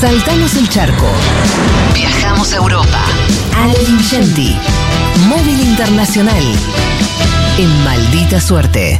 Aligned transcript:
Saltamos 0.00 0.56
el 0.56 0.66
charco. 0.66 1.06
Viajamos 1.94 2.54
a 2.54 2.56
Europa. 2.56 3.04
Ale 3.54 3.76
Ingenti. 3.86 4.56
Móvil 5.28 5.60
Internacional. 5.60 6.42
En 7.58 7.84
maldita 7.84 8.40
suerte. 8.40 8.98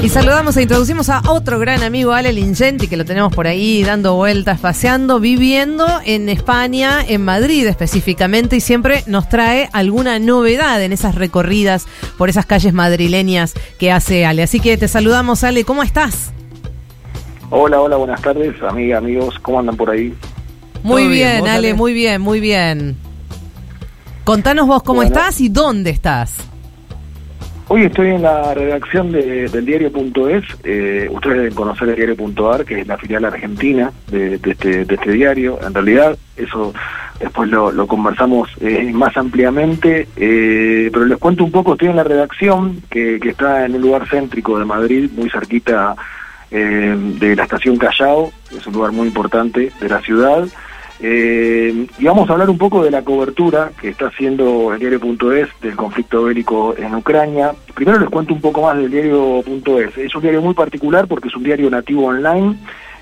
Y 0.00 0.08
saludamos 0.10 0.56
e 0.56 0.62
introducimos 0.62 1.08
a 1.08 1.22
otro 1.26 1.58
gran 1.58 1.82
amigo, 1.82 2.12
Ale 2.12 2.32
Lingenti, 2.32 2.86
que 2.86 2.96
lo 2.96 3.04
tenemos 3.04 3.34
por 3.34 3.48
ahí 3.48 3.82
dando 3.82 4.14
vueltas, 4.14 4.60
paseando, 4.60 5.18
viviendo 5.18 5.84
en 6.04 6.28
España, 6.28 7.04
en 7.04 7.24
Madrid 7.24 7.66
específicamente, 7.66 8.54
y 8.54 8.60
siempre 8.60 9.02
nos 9.08 9.28
trae 9.28 9.68
alguna 9.72 10.20
novedad 10.20 10.80
en 10.84 10.92
esas 10.92 11.16
recorridas 11.16 11.86
por 12.16 12.28
esas 12.28 12.46
calles 12.46 12.72
madrileñas 12.72 13.54
que 13.76 13.90
hace 13.90 14.24
Ale. 14.24 14.44
Así 14.44 14.60
que 14.60 14.76
te 14.76 14.86
saludamos, 14.86 15.42
Ale, 15.42 15.64
¿cómo 15.64 15.82
estás? 15.82 16.30
Hola, 17.50 17.80
hola, 17.80 17.96
buenas 17.96 18.20
tardes, 18.20 18.62
amigas, 18.62 18.98
amigos, 18.98 19.38
¿cómo 19.40 19.60
andan 19.60 19.74
por 19.74 19.88
ahí? 19.88 20.12
Muy 20.82 21.08
bien, 21.08 21.48
Ale, 21.48 21.72
muy 21.72 21.94
bien, 21.94 22.20
muy 22.20 22.40
bien. 22.40 22.94
Contanos 24.24 24.66
vos 24.66 24.82
cómo 24.82 25.02
estás 25.02 25.40
y 25.40 25.48
dónde 25.48 25.88
estás. 25.88 26.46
Hoy 27.68 27.84
estoy 27.84 28.08
en 28.10 28.22
la 28.22 28.52
redacción 28.52 29.12
de, 29.12 29.48
del 29.48 29.64
diario.es. 29.64 30.44
Eh, 30.62 31.08
ustedes 31.10 31.36
deben 31.36 31.54
conocer 31.54 31.88
el 31.88 31.96
diario.ar, 31.96 32.66
que 32.66 32.80
es 32.80 32.86
la 32.86 32.98
filial 32.98 33.24
argentina 33.24 33.92
de, 34.10 34.34
este, 34.34 34.84
de, 34.84 34.94
este, 34.94 35.12
diario. 35.12 35.58
En 35.66 35.72
realidad, 35.72 36.18
eso 36.36 36.74
después 37.18 37.48
lo, 37.48 37.86
conversamos 37.86 38.50
eh, 38.60 38.90
más 38.92 39.16
ampliamente. 39.16 40.06
Eh, 40.16 40.90
pero 40.92 41.06
les 41.06 41.18
cuento 41.18 41.44
un 41.44 41.50
poco, 41.50 41.72
estoy 41.72 41.88
en 41.88 41.96
la 41.96 42.04
redacción, 42.04 42.82
que, 42.90 43.18
que 43.20 43.30
está 43.30 43.64
en 43.64 43.74
un 43.74 43.80
lugar 43.80 44.06
céntrico 44.06 44.58
de 44.58 44.66
Madrid, 44.66 45.10
muy 45.14 45.30
cerquita 45.30 45.96
de 46.50 47.36
la 47.36 47.42
estación 47.42 47.76
Callao, 47.76 48.32
es 48.56 48.66
un 48.66 48.72
lugar 48.72 48.92
muy 48.92 49.08
importante 49.08 49.72
de 49.80 49.88
la 49.88 50.00
ciudad. 50.00 50.48
Eh, 51.00 51.86
y 51.96 52.04
vamos 52.04 52.28
a 52.28 52.32
hablar 52.32 52.50
un 52.50 52.58
poco 52.58 52.82
de 52.82 52.90
la 52.90 53.02
cobertura 53.02 53.70
que 53.80 53.90
está 53.90 54.08
haciendo 54.08 54.72
el 54.72 54.80
diario.es 54.80 55.48
del 55.60 55.76
conflicto 55.76 56.24
bélico 56.24 56.74
en 56.76 56.94
Ucrania. 56.94 57.52
Primero 57.74 58.00
les 58.00 58.08
cuento 58.08 58.34
un 58.34 58.40
poco 58.40 58.62
más 58.62 58.76
del 58.76 58.90
diario.es. 58.90 59.96
Es 59.96 60.14
un 60.14 60.22
diario 60.22 60.42
muy 60.42 60.54
particular 60.54 61.06
porque 61.06 61.28
es 61.28 61.36
un 61.36 61.44
diario 61.44 61.70
nativo 61.70 62.06
online, 62.06 62.56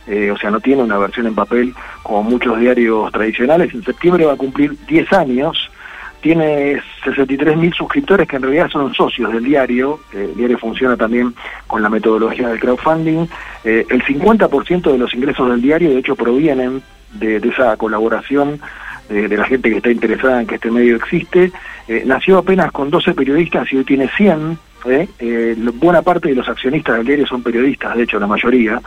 eh, 0.06 0.31
o 0.31 0.37
sea, 0.37 0.51
no 0.51 0.61
tiene 0.61 0.83
una 0.83 0.99
versión 0.99 1.27
en 1.27 1.34
papel 1.34 1.75
como 2.03 2.23
muchos 2.23 2.61
diarios 2.61 3.11
tradicionales. 3.12 3.73
En 3.73 3.83
septiembre 3.83 4.27
va 4.27 4.34
a 4.34 4.37
cumplir 4.37 4.77
10 4.87 5.12
años. 5.15 5.71
Tiene 6.20 6.81
63.000 7.05 7.75
suscriptores 7.75 8.27
que 8.27 8.36
en 8.36 8.42
realidad 8.42 8.69
son 8.70 8.92
socios 8.95 9.33
del 9.33 9.45
diario. 9.45 10.00
Eh, 10.12 10.28
el 10.31 10.36
diario 10.36 10.59
funciona 10.59 10.97
también 10.97 11.34
con 11.67 11.83
la 11.83 11.89
metodología 11.89 12.48
del 12.48 12.61
crowdfunding. 12.61 13.27
Eh, 13.64 13.86
el 13.89 14.03
50% 14.03 14.92
de 14.92 14.98
los 14.98 15.14
ingresos 15.14 15.48
del 15.48 15.62
diario, 15.62 15.91
de 15.91 15.98
hecho, 15.98 16.17
provienen 16.17 16.83
de, 17.12 17.37
esa 17.37 17.77
colaboración 17.77 18.61
de, 19.09 19.37
la 19.37 19.44
gente 19.44 19.70
que 19.70 19.77
está 19.77 19.91
interesada 19.91 20.41
en 20.41 20.47
que 20.47 20.56
este 20.56 20.70
medio 20.70 20.97
existe. 20.97 21.53
Eh, 21.89 22.03
nació 22.05 22.39
apenas 22.39 22.72
con 22.72 22.91
12 22.91 23.14
periodistas 23.14 23.72
y 23.72 23.77
hoy 23.77 23.84
tiene 23.84 24.09
100. 24.17 24.59
¿eh? 24.87 25.09
Eh, 25.19 25.56
buena 25.75 26.03
parte 26.03 26.28
de 26.28 26.34
los 26.34 26.48
accionistas 26.48 26.97
del 26.97 27.06
diario 27.06 27.27
son 27.27 27.42
periodistas, 27.42 27.97
de 27.97 28.03
hecho 28.03 28.19
la 28.19 28.27
mayoría. 28.27 28.81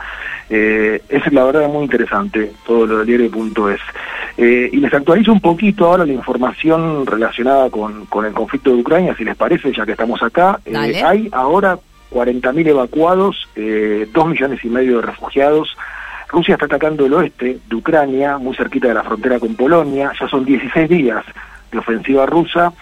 es 0.48 1.32
la 1.32 1.44
verdad 1.44 1.68
muy 1.68 1.84
interesante 1.84 2.52
todo 2.66 2.86
lo 2.86 2.98
del 2.98 3.06
diario.es. 3.06 3.80
y 4.46 4.76
les 4.76 4.92
actualizo 4.94 5.32
un 5.32 5.40
poquito 5.40 5.86
ahora 5.86 6.06
la 6.06 6.12
información 6.12 7.04
relacionada 7.06 7.68
con, 7.68 8.06
con 8.06 8.24
el 8.24 8.32
conflicto 8.32 8.70
de 8.70 8.80
Ucrania, 8.80 9.14
si 9.16 9.24
les 9.24 9.36
parece, 9.36 9.72
ya 9.72 9.84
que 9.84 9.92
estamos 9.92 10.22
acá. 10.22 10.60
hay 11.04 11.28
ahora 11.32 11.78
40.000 12.10 12.66
evacuados, 12.68 13.48
2 13.54 14.26
millones 14.26 14.64
y 14.64 14.68
medio 14.68 14.96
de 14.96 15.02
refugiados, 15.02 15.76
Rusia 16.30 16.54
está 16.54 16.66
atacando 16.66 17.06
el 17.06 17.14
oeste 17.14 17.58
de 17.68 17.76
Ucrania, 17.76 18.38
muy 18.38 18.54
cerquita 18.54 18.88
de 18.88 18.94
la 18.94 19.02
frontera 19.02 19.40
con 19.40 19.54
Polonia, 19.56 20.12
ya 20.18 20.28
son 20.28 20.44
16 20.44 20.88
días 20.88 21.24
de 21.72 21.78
ofensiva 21.78 22.24
rusa. 22.26 22.72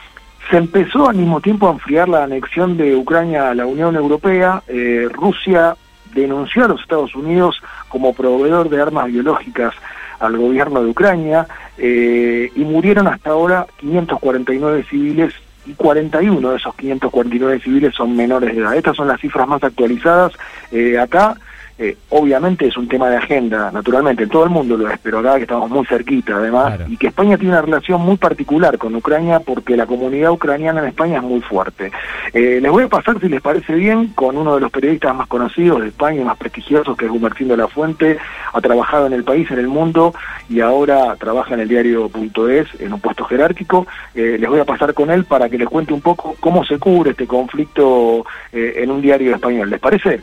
Se 0.50 0.58
empezó 0.58 1.08
al 1.08 1.16
mismo 1.16 1.40
tiempo 1.40 1.68
a 1.68 1.72
enfriar 1.72 2.08
la 2.08 2.24
anexión 2.24 2.76
de 2.76 2.94
Ucrania 2.94 3.50
a 3.50 3.54
la 3.54 3.64
Unión 3.64 3.96
Europea. 3.96 4.62
Eh, 4.68 5.08
Rusia 5.12 5.76
denunció 6.14 6.64
a 6.64 6.68
los 6.68 6.80
Estados 6.82 7.14
Unidos 7.14 7.60
como 7.88 8.12
proveedor 8.12 8.68
de 8.68 8.82
armas 8.82 9.06
biológicas 9.06 9.74
al 10.20 10.36
gobierno 10.36 10.82
de 10.82 10.90
Ucrania 10.90 11.46
eh, 11.76 12.50
y 12.54 12.60
murieron 12.60 13.06
hasta 13.06 13.30
ahora 13.30 13.66
549 13.78 14.84
civiles 14.88 15.34
y 15.66 15.74
41 15.74 16.50
de 16.50 16.56
esos 16.56 16.74
549 16.74 17.60
civiles 17.60 17.94
son 17.94 18.16
menores 18.16 18.54
de 18.54 18.62
edad. 18.62 18.76
Estas 18.76 18.96
son 18.96 19.08
las 19.08 19.20
cifras 19.20 19.46
más 19.46 19.62
actualizadas. 19.62 20.32
Eh, 20.72 20.98
acá 20.98 21.36
eh, 21.78 21.96
obviamente 22.08 22.66
es 22.66 22.76
un 22.76 22.88
tema 22.88 23.08
de 23.08 23.16
agenda, 23.16 23.70
naturalmente, 23.70 24.24
en 24.24 24.28
todo 24.28 24.42
el 24.42 24.50
mundo 24.50 24.76
lo 24.76 24.90
es, 24.90 24.98
pero 25.00 25.20
acá 25.20 25.36
que 25.36 25.42
estamos 25.42 25.70
muy 25.70 25.86
cerquita 25.86 26.34
además, 26.34 26.80
y 26.88 26.96
que 26.96 27.06
España 27.06 27.36
tiene 27.36 27.52
una 27.52 27.62
relación 27.62 28.00
muy 28.00 28.16
particular 28.16 28.76
con 28.78 28.96
Ucrania 28.96 29.38
porque 29.38 29.76
la 29.76 29.86
comunidad 29.86 30.32
ucraniana 30.32 30.80
en 30.80 30.88
España 30.88 31.18
es 31.18 31.22
muy 31.22 31.40
fuerte. 31.40 31.92
Eh, 32.32 32.58
les 32.60 32.72
voy 32.72 32.84
a 32.84 32.88
pasar, 32.88 33.20
si 33.20 33.28
les 33.28 33.40
parece 33.40 33.74
bien, 33.74 34.08
con 34.08 34.36
uno 34.36 34.56
de 34.56 34.60
los 34.60 34.72
periodistas 34.72 35.14
más 35.14 35.28
conocidos 35.28 35.80
de 35.80 35.88
España 35.88 36.20
y 36.20 36.24
más 36.24 36.36
prestigiosos, 36.36 36.96
que 36.96 37.04
es 37.04 37.12
Gumercindo 37.12 37.56
La 37.56 37.68
Fuente, 37.68 38.18
ha 38.52 38.60
trabajado 38.60 39.06
en 39.06 39.12
el 39.12 39.22
país, 39.22 39.48
en 39.52 39.60
el 39.60 39.68
mundo, 39.68 40.14
y 40.48 40.60
ahora 40.60 41.14
trabaja 41.14 41.54
en 41.54 41.60
el 41.60 41.68
diario.es, 41.68 42.80
en 42.80 42.92
un 42.92 43.00
puesto 43.00 43.24
jerárquico. 43.24 43.86
Eh, 44.16 44.36
les 44.40 44.50
voy 44.50 44.58
a 44.58 44.64
pasar 44.64 44.94
con 44.94 45.12
él 45.12 45.24
para 45.26 45.48
que 45.48 45.58
les 45.58 45.68
cuente 45.68 45.92
un 45.92 46.00
poco 46.00 46.34
cómo 46.40 46.64
se 46.64 46.78
cubre 46.80 47.12
este 47.12 47.28
conflicto 47.28 48.24
en 48.52 48.90
un 48.90 49.00
diario 49.00 49.34
español. 49.34 49.70
¿Les 49.70 49.78
parece? 49.78 50.20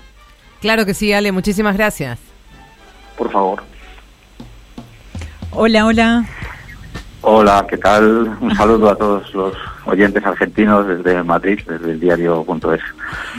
Claro 0.66 0.84
que 0.84 0.96
sí, 0.96 1.14
Ale, 1.14 1.32
muchísimas 1.32 1.78
gracias. 1.78 2.18
Por 3.16 3.32
favor. 3.32 3.62
Hola, 5.52 5.86
hola. 5.86 6.26
Hola, 7.22 7.68
¿qué 7.70 7.78
tal? 7.78 8.36
Un 8.42 8.56
saludo 8.56 8.90
a 8.90 8.96
todos 8.98 9.32
los 9.36 9.54
oyentes 9.86 10.26
argentinos 10.26 10.88
desde 10.88 11.22
Madrid, 11.22 11.60
desde 11.68 11.92
el 11.92 12.00
diario.es. 12.00 12.82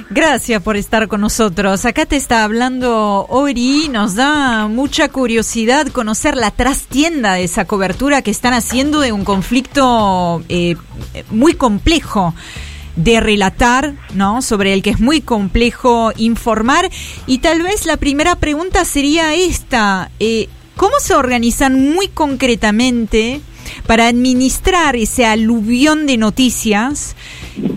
Gracias 0.08 0.62
por 0.62 0.76
estar 0.76 1.08
con 1.08 1.20
nosotros. 1.20 1.84
Acá 1.84 2.06
te 2.06 2.14
está 2.14 2.44
hablando 2.44 3.26
Ori. 3.28 3.88
Nos 3.88 4.14
da 4.14 4.68
mucha 4.68 5.08
curiosidad 5.08 5.88
conocer 5.88 6.36
la 6.36 6.52
trastienda 6.52 7.32
de 7.32 7.42
esa 7.42 7.64
cobertura 7.64 8.22
que 8.22 8.30
están 8.30 8.54
haciendo 8.54 9.00
de 9.00 9.10
un 9.10 9.24
conflicto 9.24 10.44
eh, 10.48 10.76
muy 11.30 11.54
complejo 11.54 12.34
de 12.96 13.20
relatar, 13.20 13.94
¿no? 14.14 14.42
Sobre 14.42 14.72
el 14.72 14.82
que 14.82 14.90
es 14.90 15.00
muy 15.00 15.20
complejo 15.20 16.12
informar. 16.16 16.90
Y 17.26 17.38
tal 17.38 17.62
vez 17.62 17.86
la 17.86 17.96
primera 17.96 18.36
pregunta 18.36 18.84
sería 18.84 19.34
esta. 19.34 20.10
Eh, 20.18 20.48
¿Cómo 20.76 20.94
se 21.00 21.14
organizan 21.14 21.92
muy 21.92 22.08
concretamente 22.08 23.40
para 23.86 24.08
administrar 24.08 24.96
ese 24.96 25.24
aluvión 25.24 26.06
de 26.06 26.16
noticias 26.16 27.16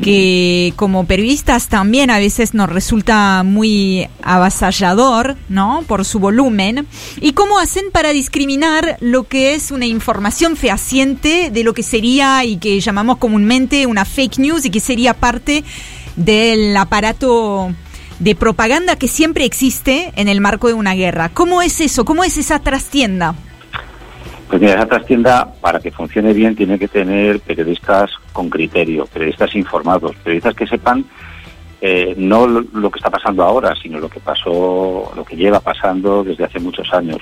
que 0.02 0.74
como 0.76 1.06
periodistas 1.06 1.68
también 1.68 2.10
a 2.10 2.20
veces 2.20 2.54
nos 2.54 2.70
resulta 2.70 3.44
muy 3.44 4.08
avasallador, 4.22 5.38
¿no? 5.48 5.84
Por 5.88 6.06
su 6.06 6.20
volumen. 6.20 6.88
¿Y 7.22 7.34
cómo 7.34 7.60
hacen 7.60 7.86
para 7.92 8.10
discriminar 8.10 8.98
lo 9.00 9.24
que 9.24 9.56
es 9.56 9.72
una 9.72 9.86
información 9.86 10.56
fehaciente 10.56 11.50
de 11.52 11.64
lo 11.64 11.74
que 11.74 11.84
sería 11.84 12.44
y 12.44 12.58
que 12.58 12.80
llamamos 12.80 13.18
comúnmente 13.18 13.86
una 13.86 14.06
fake 14.06 14.40
news 14.40 14.66
y 14.66 14.70
que 14.70 14.80
sería 14.80 15.14
parte 15.14 15.64
del 16.16 16.76
aparato 16.76 17.74
de 18.20 18.36
propaganda 18.36 18.98
que 18.98 19.08
siempre 19.08 19.46
existe 19.46 20.12
en 20.16 20.28
el 20.28 20.42
marco 20.42 20.68
de 20.68 20.74
una 20.74 20.94
guerra? 20.94 21.30
¿Cómo 21.30 21.62
es 21.62 21.80
eso? 21.80 22.06
¿Cómo 22.06 22.24
es 22.24 22.38
esa 22.38 22.60
trastienda? 22.60 23.36
Pues 24.50 24.62
mira, 24.62 24.74
esa 24.74 24.88
trastienda, 24.88 25.48
para 25.62 25.80
que 25.80 25.92
funcione 25.92 26.34
bien, 26.34 26.56
tiene 26.56 26.80
que 26.80 26.88
tener 26.88 27.40
periodistas 27.40 28.10
con 28.34 28.50
criterio, 28.50 29.06
periodistas 29.06 29.54
informados, 29.54 30.16
periodistas 30.24 30.56
que 30.56 30.66
sepan 30.66 31.06
eh, 31.82 32.16
no 32.18 32.48
lo, 32.48 32.92
que 32.92 32.98
está 32.98 33.12
pasando 33.12 33.44
ahora, 33.44 33.76
sino 33.82 34.00
lo 34.00 34.10
que 34.10 34.20
pasó, 34.20 35.14
lo 35.16 35.24
que 35.24 35.38
lleva 35.38 35.60
pasando 35.60 36.24
desde 36.24 36.46
hace 36.46 36.60
muchos 36.60 36.92
años. 36.94 37.20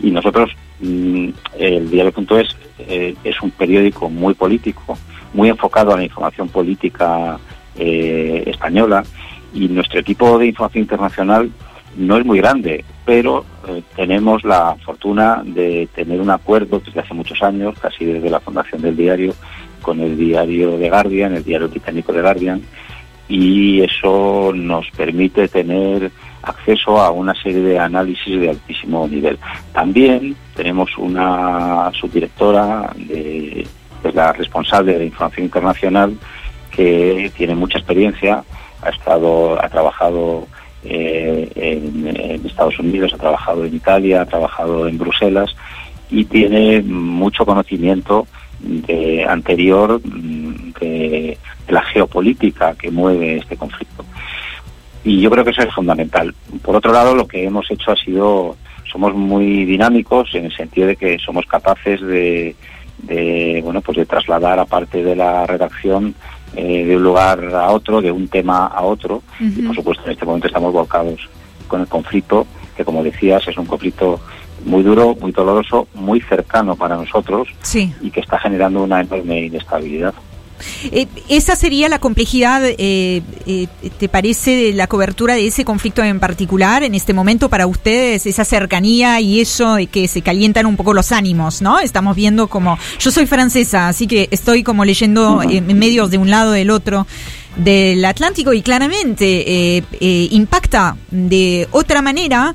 Y 0.00 0.12
nosotros, 0.12 0.52
mm, 0.80 1.28
el 1.58 1.90
diario.es 1.90 2.56
eh, 2.78 3.16
es 3.24 3.42
un 3.42 3.50
periódico 3.50 4.08
muy 4.08 4.34
político, 4.34 4.96
muy 5.34 5.48
enfocado 5.48 5.92
a 5.92 5.96
la 5.96 6.04
información 6.04 6.48
política 6.48 7.38
eh, 7.76 8.44
española, 8.46 9.02
y 9.52 9.66
nuestro 9.68 9.98
equipo 9.98 10.38
de 10.38 10.46
información 10.46 10.82
internacional 10.82 11.50
no 11.96 12.16
es 12.16 12.24
muy 12.24 12.38
grande, 12.38 12.84
pero 13.10 13.44
eh, 13.66 13.82
tenemos 13.96 14.44
la 14.44 14.76
fortuna 14.84 15.42
de 15.44 15.88
tener 15.92 16.20
un 16.20 16.30
acuerdo 16.30 16.78
desde 16.78 17.00
hace 17.00 17.12
muchos 17.12 17.42
años, 17.42 17.76
casi 17.80 18.04
desde 18.04 18.30
la 18.30 18.38
fundación 18.38 18.82
del 18.82 18.96
diario, 18.96 19.34
con 19.82 19.98
el 19.98 20.16
diario 20.16 20.78
de 20.78 20.88
Guardian, 20.88 21.34
el 21.34 21.42
diario 21.42 21.68
británico 21.68 22.12
de 22.12 22.22
Guardian, 22.22 22.62
y 23.28 23.80
eso 23.80 24.52
nos 24.54 24.88
permite 24.92 25.48
tener 25.48 26.12
acceso 26.44 27.00
a 27.00 27.10
una 27.10 27.34
serie 27.34 27.62
de 27.62 27.80
análisis 27.80 28.40
de 28.40 28.50
altísimo 28.50 29.08
nivel. 29.08 29.40
También 29.72 30.36
tenemos 30.54 30.96
una 30.96 31.90
subdirectora, 32.00 32.92
de, 32.94 33.66
es 34.04 34.14
la 34.14 34.32
responsable 34.34 34.96
de 34.96 35.06
información 35.06 35.46
internacional, 35.46 36.16
que 36.70 37.32
tiene 37.36 37.56
mucha 37.56 37.78
experiencia, 37.78 38.44
ha 38.82 38.88
estado, 38.88 39.60
ha 39.60 39.68
trabajado 39.68 40.46
eh, 40.84 41.50
en, 41.54 42.46
Estados 42.46 42.78
Unidos, 42.78 43.12
ha 43.14 43.18
trabajado 43.18 43.64
en 43.64 43.74
Italia, 43.74 44.22
ha 44.22 44.26
trabajado 44.26 44.88
en 44.88 44.98
Bruselas 44.98 45.54
y 46.10 46.24
tiene 46.24 46.82
mucho 46.82 47.44
conocimiento 47.44 48.26
de 48.60 49.24
anterior 49.24 50.00
mm, 50.04 50.72
de, 50.80 51.38
la 51.68 51.82
geopolítica 51.82 52.74
que 52.74 52.90
mueve 52.90 53.36
este 53.38 53.56
conflicto. 53.56 54.04
Y 55.04 55.20
yo 55.20 55.30
creo 55.30 55.44
que 55.44 55.50
eso 55.50 55.62
es 55.62 55.72
fundamental. 55.72 56.34
Por 56.62 56.76
otro 56.76 56.92
lado, 56.92 57.14
lo 57.14 57.26
que 57.26 57.44
hemos 57.44 57.70
hecho 57.70 57.92
ha 57.92 57.96
sido, 57.96 58.56
somos 58.90 59.14
muy 59.14 59.64
dinámicos 59.64 60.34
en 60.34 60.46
el 60.46 60.56
sentido 60.56 60.88
de 60.88 60.96
que 60.96 61.18
somos 61.18 61.46
capaces 61.46 62.00
de, 62.00 62.56
de 63.04 63.60
bueno, 63.62 63.80
pues 63.80 63.98
de 63.98 64.06
trasladar 64.06 64.58
a 64.58 64.64
parte 64.64 65.02
de 65.02 65.16
la 65.16 65.46
redacción 65.46 66.14
eh, 66.56 66.84
de 66.84 66.96
un 66.96 67.02
lugar 67.02 67.44
a 67.54 67.70
otro, 67.70 68.00
de 68.00 68.10
un 68.10 68.28
tema 68.28 68.66
a 68.66 68.82
otro. 68.82 69.22
Y 69.38 69.62
por 69.62 69.74
supuesto 69.74 70.04
en 70.06 70.12
este 70.12 70.24
momento 70.24 70.46
estamos 70.46 70.72
volcados 70.72 71.28
con 71.68 71.80
el 71.80 71.86
conflicto, 71.86 72.46
que 72.76 72.84
como 72.84 73.02
decías 73.02 73.46
es 73.46 73.56
un 73.56 73.66
conflicto 73.66 74.20
muy 74.64 74.82
duro, 74.82 75.16
muy 75.20 75.32
doloroso, 75.32 75.88
muy 75.94 76.20
cercano 76.20 76.76
para 76.76 76.96
nosotros 76.96 77.48
y 78.00 78.10
que 78.10 78.20
está 78.20 78.38
generando 78.38 78.82
una 78.82 79.00
enorme 79.00 79.46
inestabilidad. 79.46 80.14
Eh, 80.92 81.06
esa 81.28 81.56
sería 81.56 81.88
la 81.88 81.98
complejidad, 81.98 82.62
eh, 82.64 83.22
eh, 83.46 83.66
¿te 83.98 84.08
parece, 84.08 84.50
de 84.50 84.72
la 84.72 84.86
cobertura 84.86 85.34
de 85.34 85.46
ese 85.46 85.64
conflicto 85.64 86.02
en 86.02 86.20
particular 86.20 86.82
en 86.82 86.94
este 86.94 87.12
momento 87.12 87.48
para 87.48 87.66
ustedes? 87.66 88.26
Esa 88.26 88.44
cercanía 88.44 89.20
y 89.20 89.40
eso 89.40 89.74
de 89.74 89.86
que 89.86 90.08
se 90.08 90.22
calientan 90.22 90.66
un 90.66 90.76
poco 90.76 90.94
los 90.94 91.12
ánimos, 91.12 91.62
¿no? 91.62 91.78
Estamos 91.80 92.16
viendo 92.16 92.48
como... 92.48 92.78
Yo 92.98 93.10
soy 93.10 93.26
francesa, 93.26 93.88
así 93.88 94.06
que 94.06 94.28
estoy 94.30 94.62
como 94.62 94.84
leyendo 94.84 95.42
en 95.42 95.78
medios 95.78 96.10
de 96.10 96.18
un 96.18 96.30
lado 96.30 96.52
del 96.52 96.70
otro 96.70 97.06
del 97.56 98.04
Atlántico 98.04 98.52
y 98.52 98.62
claramente 98.62 99.84
impacta 100.00 100.96
de 101.10 101.68
otra 101.72 102.00
manera 102.02 102.54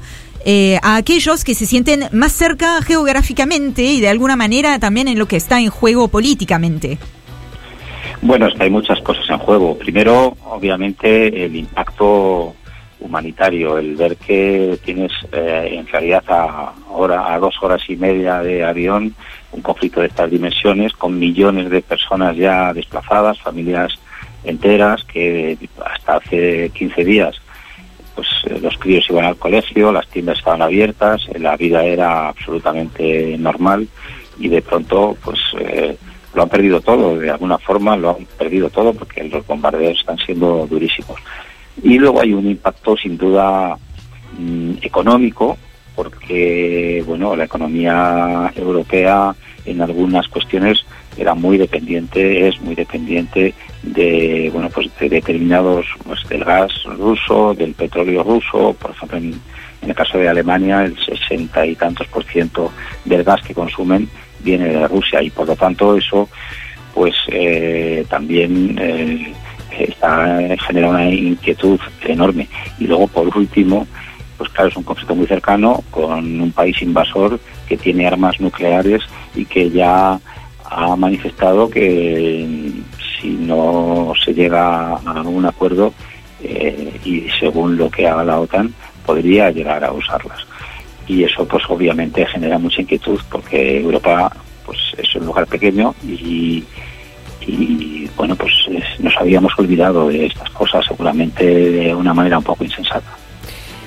a 0.81 0.95
aquellos 0.95 1.43
que 1.43 1.55
se 1.55 1.65
sienten 1.65 2.07
más 2.11 2.31
cerca 2.31 2.81
geográficamente 2.81 3.83
y 3.83 3.99
de 3.99 4.09
alguna 4.09 4.35
manera 4.35 4.79
también 4.79 5.07
en 5.07 5.19
lo 5.19 5.27
que 5.27 5.37
está 5.37 5.59
en 5.59 5.69
juego 5.69 6.07
políticamente. 6.07 6.97
Bueno, 8.25 8.47
es 8.47 8.59
hay 8.59 8.71
muchas 8.71 8.99
cosas 9.01 9.29
en 9.29 9.37
juego. 9.37 9.77
Primero, 9.77 10.35
obviamente, 10.45 11.45
el 11.45 11.55
impacto 11.55 12.55
humanitario, 12.99 13.77
el 13.77 13.95
ver 13.95 14.17
que 14.17 14.79
tienes 14.83 15.11
eh, 15.31 15.69
en 15.73 15.85
realidad 15.85 16.23
a, 16.27 16.73
hora, 16.89 17.31
a 17.31 17.37
dos 17.37 17.53
horas 17.61 17.83
y 17.87 17.95
media 17.95 18.39
de 18.39 18.63
avión 18.63 19.13
un 19.51 19.61
conflicto 19.61 20.01
de 20.01 20.07
estas 20.07 20.31
dimensiones, 20.31 20.93
con 20.93 21.19
millones 21.19 21.69
de 21.69 21.83
personas 21.83 22.35
ya 22.35 22.73
desplazadas, 22.73 23.39
familias 23.39 23.93
enteras, 24.43 25.03
que 25.03 25.55
hasta 25.85 26.15
hace 26.15 26.71
15 26.71 27.05
días 27.05 27.35
pues 28.15 28.27
eh, 28.45 28.57
los 28.59 28.75
críos 28.79 29.05
iban 29.07 29.25
al 29.25 29.37
colegio, 29.37 29.91
las 29.91 30.07
tiendas 30.07 30.39
estaban 30.39 30.63
abiertas, 30.63 31.21
la 31.37 31.55
vida 31.57 31.83
era 31.83 32.29
absolutamente 32.29 33.37
normal 33.37 33.87
y 34.39 34.47
de 34.47 34.63
pronto 34.63 35.15
pues 35.23 35.39
eh, 35.59 35.95
lo 36.35 36.43
han 36.43 36.49
perdido 36.49 36.81
todo, 36.81 37.17
de 37.17 37.29
alguna 37.29 37.57
forma 37.57 37.95
lo 37.95 38.11
han 38.11 38.25
perdido 38.37 38.69
todo 38.69 38.93
porque 38.93 39.23
los 39.23 39.45
bombardeos 39.47 39.99
están 39.99 40.17
siendo 40.17 40.67
durísimos. 40.67 41.17
Y 41.81 41.97
luego 41.97 42.21
hay 42.21 42.33
un 42.33 42.49
impacto 42.49 42.95
sin 42.97 43.17
duda 43.17 43.77
mm, 44.37 44.73
económico, 44.81 45.57
porque 45.95 47.03
bueno, 47.07 47.35
la 47.35 47.45
economía 47.45 48.51
europea 48.55 49.33
en 49.65 49.81
algunas 49.81 50.27
cuestiones 50.27 50.85
era 51.17 51.33
muy 51.33 51.57
dependiente, 51.57 52.47
es 52.49 52.61
muy 52.61 52.75
dependiente 52.75 53.53
de 53.81 54.49
bueno 54.53 54.69
pues 54.69 54.89
de 54.99 55.09
determinados 55.09 55.85
pues, 56.03 56.27
del 56.27 56.43
gas 56.43 56.71
ruso, 56.97 57.53
del 57.53 57.73
petróleo 57.73 58.23
ruso, 58.23 58.75
por 58.79 58.91
ejemplo 58.91 59.17
en, 59.17 59.33
en 59.81 59.89
el 59.89 59.95
caso 59.95 60.17
de 60.17 60.27
Alemania 60.27 60.83
el 60.83 60.97
sesenta 60.97 61.65
y 61.65 61.75
tantos 61.75 62.07
por 62.07 62.23
ciento 62.25 62.71
del 63.05 63.23
gas 63.23 63.41
que 63.41 63.53
consumen 63.53 64.09
viene 64.45 64.69
de 64.69 64.87
Rusia 64.87 65.21
y 65.21 65.31
por 65.31 65.47
lo 65.47 65.55
tanto 65.55 65.97
eso 65.97 66.29
pues 66.93 67.13
eh, 67.27 68.05
también 68.09 68.77
eh, 68.79 69.33
está, 69.77 70.39
genera 70.65 70.89
una 70.89 71.09
inquietud 71.09 71.77
enorme. 72.03 72.47
Y 72.79 72.87
luego 72.87 73.07
por 73.07 73.37
último, 73.37 73.85
pues 74.37 74.49
claro, 74.51 74.69
es 74.69 74.77
un 74.77 74.83
conflicto 74.83 75.13
muy 75.13 75.27
cercano 75.27 75.83
con 75.91 76.39
un 76.39 76.51
país 76.53 76.81
invasor 76.81 77.37
que 77.67 77.75
tiene 77.75 78.07
armas 78.07 78.39
nucleares 78.39 79.03
y 79.35 79.43
que 79.43 79.69
ya 79.69 80.17
ha 80.63 80.95
manifestado 80.95 81.69
que 81.69 82.71
si 83.19 83.29
no 83.31 84.13
se 84.23 84.33
llega 84.33 84.93
a 84.95 85.21
un 85.21 85.45
acuerdo 85.45 85.93
eh, 86.41 86.97
y 87.03 87.27
según 87.39 87.75
lo 87.75 87.89
que 87.89 88.07
haga 88.07 88.23
la 88.23 88.39
OTAN 88.39 88.73
podría 89.05 89.51
llegar 89.51 89.83
a 89.83 89.91
usarlas 89.91 90.45
y 91.07 91.23
eso 91.23 91.47
pues 91.47 91.63
obviamente 91.69 92.25
genera 92.25 92.57
mucha 92.57 92.81
inquietud 92.81 93.19
porque 93.29 93.79
Europa 93.81 94.35
pues 94.65 94.79
es 94.97 95.15
un 95.15 95.25
lugar 95.25 95.45
pequeño 95.47 95.93
y, 96.03 96.63
bueno 98.15 98.35
pues 98.35 98.53
nos 98.99 99.15
habíamos 99.17 99.53
olvidado 99.59 100.07
de 100.07 100.25
estas 100.25 100.49
cosas 100.49 100.85
seguramente 100.85 101.45
de 101.45 101.93
una 101.93 102.13
manera 102.13 102.37
un 102.39 102.43
poco 102.43 102.63
insensata. 102.63 103.17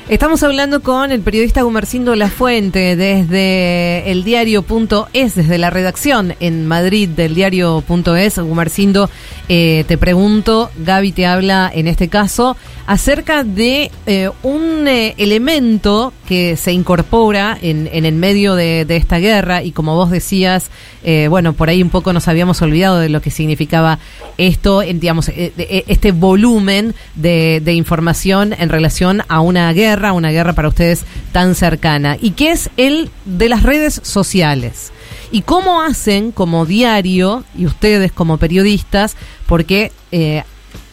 Estamos 0.08 0.42
hablando 0.42 0.80
con 0.80 1.12
el 1.12 1.20
periodista 1.20 1.60
Gumercindo 1.60 2.16
La 2.16 2.30
Fuente 2.30 2.96
desde 2.96 4.10
el 4.10 4.24
diario.es, 4.24 5.34
desde 5.34 5.58
la 5.58 5.68
redacción 5.68 6.34
en 6.40 6.66
Madrid 6.66 7.10
del 7.10 7.34
diario.es. 7.34 8.38
Gumercindo, 8.38 9.10
eh, 9.50 9.84
te 9.86 9.98
pregunto, 9.98 10.70
Gaby 10.78 11.12
te 11.12 11.26
habla 11.26 11.70
en 11.74 11.88
este 11.88 12.08
caso 12.08 12.56
acerca 12.88 13.44
de 13.44 13.90
eh, 14.06 14.30
un 14.42 14.88
eh, 14.88 15.14
elemento 15.18 16.14
que 16.26 16.56
se 16.56 16.72
incorpora 16.72 17.56
en, 17.60 17.86
en 17.92 18.06
el 18.06 18.14
medio 18.14 18.54
de, 18.54 18.86
esta 18.88 19.18
guerra 19.18 19.62
y 19.62 19.72
como 19.72 19.94
vos 19.94 20.10
decías, 20.10 20.70
eh, 21.04 21.26
bueno, 21.28 21.52
por 21.52 21.68
ahí 21.68 21.82
un 21.82 21.90
poco 21.90 22.14
nos 22.14 22.28
habíamos 22.28 22.62
olvidado 22.62 22.98
de 22.98 23.10
lo 23.10 23.20
que 23.20 23.30
significaba 23.30 23.98
esto, 24.38 24.80
digamos, 24.80 25.30
este 25.34 26.12
volumen 26.12 26.94
de 27.14 27.72
información 27.74 28.54
en 28.58 28.70
relación 28.70 29.22
a 29.28 29.40
una 29.40 29.70
guerra, 29.74 29.97
una 30.12 30.30
guerra 30.30 30.52
para 30.52 30.68
ustedes 30.68 31.04
tan 31.32 31.54
cercana, 31.54 32.16
y 32.20 32.32
que 32.32 32.52
es 32.52 32.70
el 32.76 33.10
de 33.24 33.48
las 33.48 33.62
redes 33.62 34.00
sociales 34.04 34.92
y 35.30 35.42
cómo 35.42 35.82
hacen 35.82 36.32
como 36.32 36.66
diario 36.66 37.44
y 37.56 37.66
ustedes 37.66 38.12
como 38.12 38.38
periodistas, 38.38 39.16
porque 39.46 39.92
eh, 40.12 40.42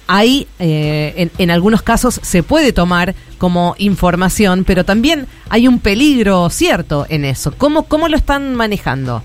hay, 0.07 0.47
eh, 0.59 1.29
en, 1.37 1.51
algunos 1.51 1.81
casos 1.81 2.19
se 2.21 2.43
puede 2.43 2.73
tomar 2.73 3.15
como 3.37 3.75
información, 3.77 4.63
pero 4.65 4.83
también 4.83 5.27
hay 5.49 5.67
un 5.67 5.79
peligro 5.79 6.49
cierto 6.49 7.05
en 7.09 7.25
eso. 7.25 7.53
¿Cómo, 7.57 7.83
cómo 7.83 8.07
lo 8.07 8.15
están 8.15 8.55
manejando? 8.55 9.23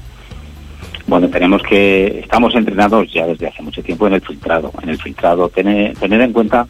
Bueno, 1.06 1.28
tenemos 1.28 1.62
que, 1.62 2.20
estamos 2.20 2.54
entrenados 2.54 3.12
ya 3.12 3.26
desde 3.26 3.48
hace 3.48 3.62
mucho 3.62 3.82
tiempo 3.82 4.06
en 4.06 4.14
el 4.14 4.20
filtrado. 4.20 4.72
En 4.82 4.90
el 4.90 4.98
filtrado, 4.98 5.48
tener, 5.48 5.96
tener 5.96 6.20
en 6.20 6.32
cuenta 6.32 6.66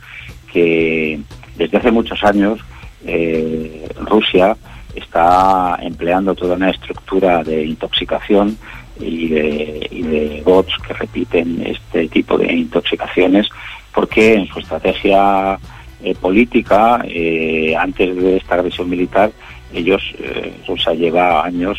que 0.52 1.20
desde 1.56 1.76
hace 1.76 1.90
muchos 1.90 2.23
años 2.25 2.58
eh, 3.04 3.88
Rusia 4.00 4.57
está 4.95 5.78
empleando 5.80 6.35
toda 6.35 6.57
una 6.57 6.71
estructura 6.71 7.42
de 7.45 7.64
intoxicación 7.64 8.57
y 8.99 9.28
de, 9.28 10.42
bots 10.45 10.75
que 10.87 10.92
repiten 10.95 11.62
este 11.64 12.09
tipo 12.09 12.37
de 12.37 12.52
intoxicaciones 12.52 13.49
porque 13.95 14.35
en 14.35 14.47
su 14.47 14.61
estrategia 14.61 15.59
eh, 16.02 16.14
política, 16.14 17.02
eh, 17.04 17.75
antes 17.76 18.16
de 18.16 18.37
esta 18.38 18.54
agresión 18.54 18.88
militar, 18.88 19.30
ellos, 19.73 20.02
eh, 20.19 20.54
Rusia 20.66 20.95
lleva 20.95 21.45
años 21.45 21.78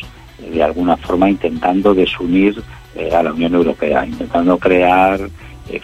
de 0.52 0.64
alguna 0.64 0.98
forma 0.98 1.30
intentando 1.30 1.94
desunir 1.94 2.62
a 3.16 3.24
la 3.24 3.32
Unión 3.32 3.54
Europea, 3.54 4.06
intentando 4.06 4.58
crear 4.58 5.20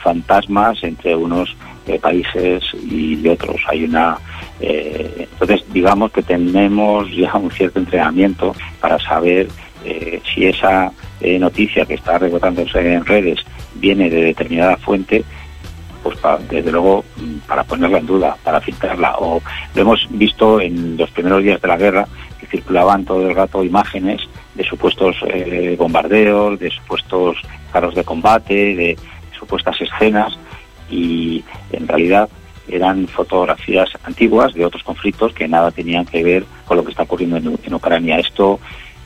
fantasmas 0.03 0.83
entre 0.83 1.15
unos 1.15 1.55
países 2.01 2.63
y 2.83 3.25
otros. 3.27 3.61
Hay 3.67 3.85
una 3.85 4.17
entonces 4.59 5.63
digamos 5.71 6.11
que 6.11 6.23
tenemos 6.23 7.09
ya 7.15 7.35
un 7.37 7.51
cierto 7.51 7.79
entrenamiento 7.79 8.55
para 8.79 8.99
saber 8.99 9.47
si 10.33 10.45
esa 10.45 10.91
noticia 11.39 11.85
que 11.85 11.93
está 11.93 12.17
rebotándose 12.17 12.93
en 12.93 13.05
redes 13.05 13.39
viene 13.75 14.09
de 14.09 14.21
determinada 14.23 14.75
fuente 14.77 15.23
pues 16.03 16.17
desde 16.49 16.71
luego 16.71 17.03
para 17.47 17.63
ponerla 17.63 17.97
en 17.99 18.05
duda, 18.05 18.37
para 18.43 18.61
filtrarla. 18.61 19.15
O 19.19 19.41
lo 19.75 19.81
hemos 19.81 20.07
visto 20.11 20.61
en 20.61 20.97
los 20.97 21.09
primeros 21.11 21.43
días 21.43 21.61
de 21.61 21.67
la 21.67 21.77
guerra, 21.77 22.07
que 22.39 22.47
circulaban 22.47 23.05
todo 23.05 23.27
el 23.27 23.35
rato 23.35 23.63
imágenes 23.63 24.21
de 24.55 24.63
supuestos 24.63 25.15
eh, 25.27 25.75
bombardeos, 25.77 26.59
de 26.59 26.69
supuestos 26.71 27.37
carros 27.71 27.95
de 27.95 28.03
combate, 28.03 28.53
de 28.53 28.97
supuestas 29.37 29.79
escenas, 29.81 30.37
y 30.89 31.43
en 31.71 31.87
realidad 31.87 32.29
eran 32.67 33.07
fotografías 33.07 33.89
antiguas 34.03 34.53
de 34.53 34.65
otros 34.65 34.83
conflictos 34.83 35.33
que 35.33 35.47
nada 35.47 35.71
tenían 35.71 36.05
que 36.05 36.23
ver 36.23 36.45
con 36.65 36.77
lo 36.77 36.83
que 36.83 36.91
está 36.91 37.03
ocurriendo 37.03 37.37
en, 37.37 37.59
en 37.63 37.73
Ucrania. 37.73 38.19
Esto, 38.19 38.59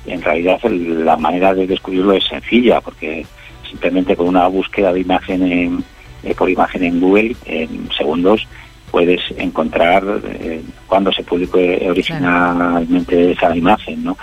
en 0.06 0.22
realidad, 0.22 0.60
la 0.64 1.18
manera 1.18 1.54
de 1.54 1.68
descubrirlo 1.68 2.14
es 2.14 2.26
sencilla, 2.26 2.82
porque 2.82 3.26
simplemente 3.70 4.16
con 4.16 4.28
una 4.28 4.48
búsqueda 4.48 4.92
de 4.92 5.00
imagen 5.00 5.44
en, 5.44 5.84
eh, 6.24 6.36
por 6.36 6.50
imagen 6.50 6.84
en 6.84 7.00
Google 7.00 7.36
en 7.46 7.90
segundos 7.98 8.48
puedes 8.92 9.22
encontrar 9.38 10.04
eh, 10.26 10.62
cuando 10.86 11.14
se 11.14 11.24
publicó 11.24 11.58
originalmente 11.88 13.32
esa 13.32 13.56
imagen, 13.56 14.04
¿no? 14.04 14.18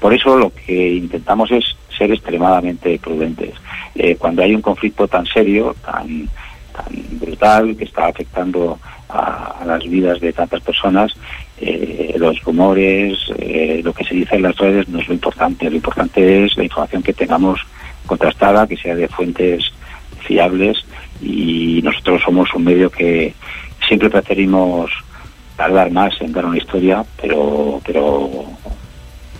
Por 0.00 0.14
eso 0.14 0.38
lo 0.38 0.50
que 0.50 0.94
intentamos 0.94 1.50
es 1.50 1.76
ser 1.96 2.10
extremadamente 2.10 2.98
prudentes. 2.98 3.52
Eh, 3.94 4.16
cuando 4.16 4.42
hay 4.42 4.54
un 4.54 4.62
conflicto 4.62 5.06
tan 5.06 5.26
serio, 5.26 5.76
tan 5.84 6.28
brutal, 7.12 7.76
que 7.76 7.84
está 7.84 8.06
afectando 8.06 8.78
a, 9.08 9.62
las 9.66 9.84
vidas 9.84 10.20
de 10.20 10.32
tantas 10.32 10.60
personas, 10.62 11.12
eh, 11.58 12.14
los 12.16 12.42
rumores, 12.42 13.18
eh, 13.38 13.80
lo 13.84 13.92
que 13.92 14.04
se 14.04 14.14
dice 14.14 14.36
en 14.36 14.42
las 14.42 14.56
redes 14.56 14.88
no 14.88 14.98
es 15.00 15.08
lo 15.08 15.14
importante. 15.14 15.68
Lo 15.68 15.76
importante 15.76 16.44
es 16.44 16.56
la 16.56 16.64
información 16.64 17.02
que 17.02 17.12
tengamos 17.12 17.60
contrastada, 18.06 18.66
que 18.66 18.76
sea 18.76 18.94
de 18.94 19.08
fuentes 19.08 19.72
fiables 20.26 20.84
y 21.22 21.80
nosotros 21.82 22.22
somos 22.24 22.52
un 22.54 22.64
medio 22.64 22.90
que 22.90 23.34
siempre 23.86 24.10
preferimos 24.10 24.90
tardar 25.56 25.90
más 25.90 26.20
en 26.20 26.32
dar 26.32 26.46
una 26.46 26.58
historia, 26.58 27.04
pero 27.20 27.80
pero 27.84 28.30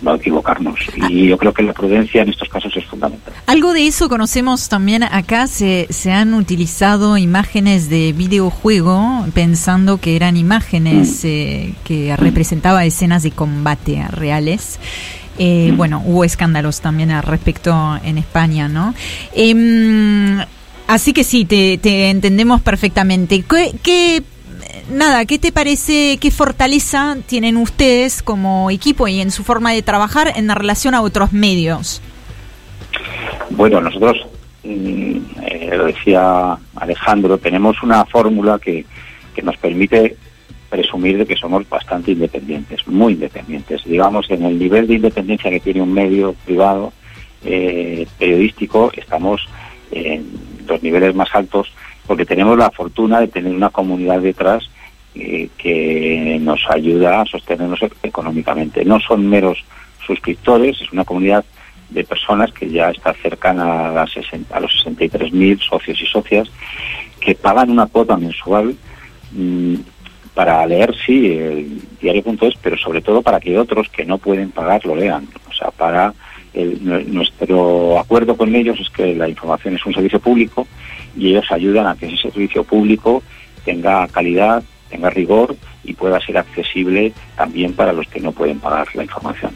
no 0.01 0.15
equivocarnos. 0.15 0.79
Y 1.09 1.27
yo 1.27 1.37
creo 1.37 1.53
que 1.53 1.63
la 1.63 1.73
prudencia 1.73 2.21
en 2.21 2.29
estos 2.29 2.49
casos 2.49 2.75
es 2.75 2.85
fundamental. 2.85 3.33
Algo 3.45 3.73
de 3.73 3.87
eso 3.87 4.09
conocemos 4.09 4.69
también 4.69 5.03
acá. 5.03 5.47
Se, 5.47 5.87
se 5.89 6.11
han 6.11 6.33
utilizado 6.33 7.17
imágenes 7.17 7.89
de 7.89 8.13
videojuego 8.13 9.25
pensando 9.33 9.99
que 9.99 10.15
eran 10.15 10.37
imágenes 10.37 11.23
mm. 11.23 11.27
eh, 11.27 11.73
que 11.83 12.15
representaba 12.17 12.85
escenas 12.85 13.23
de 13.23 13.31
combate 13.31 14.05
reales. 14.09 14.79
Eh, 15.37 15.71
mm. 15.71 15.77
Bueno, 15.77 16.03
hubo 16.05 16.23
escándalos 16.23 16.81
también 16.81 17.11
al 17.11 17.23
respecto 17.23 17.99
en 18.03 18.17
España, 18.17 18.67
¿no? 18.67 18.93
Em, 19.33 20.39
así 20.87 21.13
que 21.13 21.23
sí, 21.23 21.45
te, 21.45 21.77
te 21.77 22.09
entendemos 22.09 22.61
perfectamente. 22.61 23.43
¿Qué, 23.43 23.71
qué 23.81 24.23
nada, 24.89 25.25
¿qué 25.25 25.37
te 25.39 25.51
parece, 25.51 26.17
qué 26.19 26.31
fortaleza 26.31 27.17
tienen 27.25 27.57
ustedes 27.57 28.21
como 28.21 28.69
equipo 28.71 29.07
y 29.07 29.21
en 29.21 29.31
su 29.31 29.43
forma 29.43 29.71
de 29.71 29.81
trabajar 29.81 30.33
en 30.35 30.49
relación 30.49 30.95
a 30.95 31.01
otros 31.01 31.33
medios? 31.33 32.01
Bueno, 33.51 33.81
nosotros, 33.81 34.17
mm, 34.63 35.17
eh, 35.45 35.69
lo 35.75 35.85
decía 35.85 36.57
Alejandro, 36.75 37.37
tenemos 37.37 37.81
una 37.83 38.05
fórmula 38.05 38.59
que, 38.59 38.85
que 39.35 39.41
nos 39.41 39.57
permite 39.57 40.15
presumir 40.69 41.17
de 41.17 41.25
que 41.25 41.35
somos 41.35 41.67
bastante 41.67 42.13
independientes, 42.13 42.87
muy 42.87 43.13
independientes. 43.13 43.83
Digamos, 43.83 44.29
en 44.31 44.45
el 44.45 44.57
nivel 44.57 44.87
de 44.87 44.95
independencia 44.95 45.51
que 45.51 45.59
tiene 45.59 45.81
un 45.81 45.93
medio 45.93 46.33
privado 46.45 46.93
eh, 47.43 48.07
periodístico, 48.17 48.91
estamos 48.95 49.41
en 49.91 50.25
los 50.71 50.83
niveles 50.83 51.13
más 51.15 51.29
altos 51.33 51.71
porque 52.07 52.25
tenemos 52.25 52.57
la 52.57 52.71
fortuna 52.71 53.19
de 53.19 53.27
tener 53.27 53.53
una 53.53 53.69
comunidad 53.69 54.19
detrás 54.21 54.69
eh, 55.15 55.49
que 55.57 56.37
nos 56.41 56.59
ayuda 56.69 57.21
a 57.21 57.25
sostenernos 57.25 57.79
económicamente. 58.03 58.83
No 58.85 58.99
son 58.99 59.29
meros 59.29 59.63
suscriptores, 60.05 60.81
es 60.81 60.91
una 60.91 61.05
comunidad 61.05 61.45
de 61.89 62.03
personas 62.03 62.51
que 62.53 62.69
ya 62.69 62.89
está 62.89 63.13
cercana 63.13 63.89
a, 63.89 63.91
las 63.91 64.11
a 64.51 64.59
los 64.59 64.85
63.000 64.85 65.59
socios 65.61 66.01
y 66.01 66.05
socias 66.05 66.49
que 67.19 67.35
pagan 67.35 67.69
una 67.69 67.87
cuota 67.87 68.17
mensual 68.17 68.75
mm, 69.33 69.75
para 70.33 70.65
leer, 70.65 70.95
sí, 71.05 71.27
el 71.27 71.81
diario.es, 71.99 72.55
pero 72.61 72.77
sobre 72.77 73.01
todo 73.01 73.21
para 73.21 73.39
que 73.39 73.59
otros 73.59 73.89
que 73.89 74.05
no 74.05 74.17
pueden 74.17 74.51
pagar 74.51 74.85
lo 74.85 74.95
lean. 74.95 75.27
O 75.49 75.53
sea, 75.53 75.71
para 75.71 76.13
nuestro 76.53 77.99
acuerdo 77.99 78.35
con 78.35 78.53
ellos 78.55 78.79
es 78.79 78.89
que 78.89 79.15
la 79.15 79.29
información 79.29 79.75
es 79.75 79.85
un 79.85 79.93
servicio 79.93 80.19
público 80.19 80.67
y 81.15 81.29
ellos 81.29 81.45
ayudan 81.51 81.87
a 81.87 81.95
que 81.95 82.07
ese 82.07 82.17
servicio 82.29 82.63
público 82.63 83.23
tenga 83.63 84.07
calidad, 84.07 84.63
tenga 84.89 85.09
rigor 85.09 85.55
y 85.83 85.93
pueda 85.93 86.19
ser 86.19 86.37
accesible 86.37 87.13
también 87.35 87.73
para 87.73 87.93
los 87.93 88.07
que 88.07 88.19
no 88.19 88.31
pueden 88.31 88.59
pagar 88.59 88.87
la 88.95 89.03
información. 89.03 89.51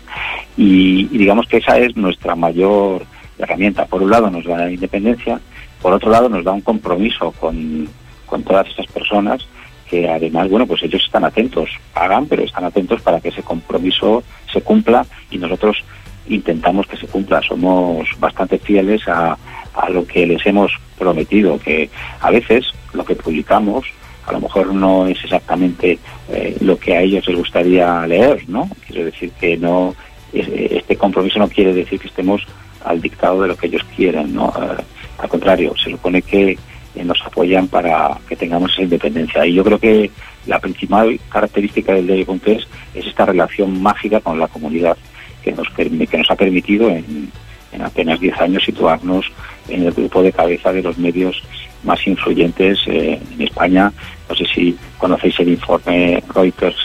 Y, 0.58 1.06
digamos 1.06 1.48
que 1.48 1.58
esa 1.58 1.78
es 1.78 1.96
nuestra 1.96 2.36
mayor 2.36 3.06
herramienta. 3.38 3.86
Por 3.86 4.02
un 4.02 4.12
lado 4.12 4.30
nos 4.30 4.46
da 4.46 4.58
la 4.58 4.72
independencia, 4.72 5.40
por 5.82 5.94
otro 5.94 6.10
lado 6.10 6.30
nos 6.30 6.44
da 6.44 6.54
un 6.54 6.62
compromiso 6.62 7.32
con, 7.34 7.88
con 8.26 8.44
todas 8.44 8.68
estas 8.68 8.88
personas 8.88 9.46
que 9.90 10.10
además, 10.10 10.50
bueno, 10.50 10.66
pues 10.66 10.82
ellos 10.82 11.04
están 11.04 11.26
atentos, 11.26 11.70
pagan, 11.94 12.26
pero 12.26 12.44
están 12.44 12.64
atentos 12.64 13.02
para 13.04 13.22
que 13.22 13.30
ese 13.30 13.44
compromiso 13.44 14.24
se 14.52 14.62
cumpla 14.62 15.06
y 15.30 15.38
nosotros 15.38 15.78
intentamos 16.28 16.88
que 16.88 16.98
se 16.98 17.08
cumpla. 17.08 17.42
Somos 17.42 18.08
bastante 18.20 18.58
fieles 18.58 19.08
a, 19.08 19.38
a 19.76 19.90
lo 19.90 20.06
que 20.06 20.26
les 20.26 20.46
hemos 20.46 20.72
prometido, 20.98 21.60
que 21.60 21.90
a 22.22 22.32
veces 22.32 22.66
lo 22.94 23.06
que 23.06 23.16
publicamos 23.16 23.86
a 24.26 24.32
lo 24.32 24.42
mejor 24.42 24.74
no 24.74 25.06
es 25.08 25.24
exactamente 25.24 26.00
eh, 26.30 26.58
lo 26.62 26.80
que 26.80 26.96
a 26.96 27.02
ellos 27.02 27.28
les 27.28 27.38
gustaría 27.38 28.06
leer, 28.08 28.44
¿no? 28.48 28.70
Quiero 28.88 29.06
decir 29.06 29.32
que 29.40 29.56
no 29.58 29.96
este 30.34 30.98
compromiso 30.98 31.40
no 31.40 31.48
quiere 31.48 31.74
decir 31.74 31.98
que 31.98 32.08
estemos 32.08 32.46
al 32.84 33.02
dictado 33.02 33.42
de 33.42 33.48
lo 33.48 33.56
que 33.56 33.68
ellos 33.68 33.84
quieren, 33.96 34.34
¿no? 34.34 34.50
Eh, 34.50 34.84
al 35.20 35.30
contrario, 35.30 35.74
se 35.82 35.92
supone 35.92 36.22
que 36.22 36.58
eh, 36.96 37.04
nos 37.04 37.22
apoyan 37.24 37.68
para 37.68 38.18
que 38.28 38.36
tengamos 38.36 38.74
esa 38.74 38.82
independencia. 38.82 39.46
Y 39.46 39.54
yo 39.54 39.64
creo 39.64 39.80
que 39.80 40.12
la 40.46 40.60
principal 40.60 41.20
característica 41.30 41.94
del 41.94 42.08
diario.es 42.08 42.68
es 42.94 43.08
esta 43.08 43.26
relación 43.26 43.82
mágica 43.82 44.20
con 44.20 44.40
la 44.40 44.48
comunidad 44.48 44.98
que 45.46 45.52
nos, 45.52 45.68
que 45.70 46.18
nos 46.18 46.32
ha 46.32 46.36
permitido 46.36 46.90
en, 46.90 47.32
en 47.72 47.82
apenas 47.82 48.20
10 48.20 48.42
años 48.42 48.64
situarnos 48.64 49.26
en 49.70 49.84
el 49.84 49.92
grupo 49.94 50.24
de 50.24 50.34
cabeza 50.34 50.74
de 50.74 50.82
los 50.82 50.98
medios 50.98 51.42
más 51.84 52.06
influyentes 52.08 52.80
eh, 52.88 53.20
en 53.34 53.42
España. 53.42 53.94
No 54.28 54.36
sé 54.36 54.46
si 54.54 54.76
conocéis 54.98 55.40
el 55.40 55.50
informe 55.50 56.22
Reuters 56.34 56.76